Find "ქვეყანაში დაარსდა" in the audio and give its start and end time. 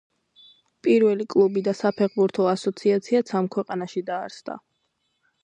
3.59-4.59